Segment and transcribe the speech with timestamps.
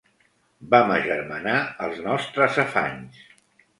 [0.71, 3.21] Vam agermanar els nostres afanys.